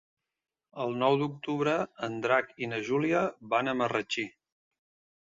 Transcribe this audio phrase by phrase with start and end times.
[0.85, 1.77] El nou d'octubre
[2.09, 3.23] en Drac i na Júlia
[3.55, 4.29] van a Marratxí.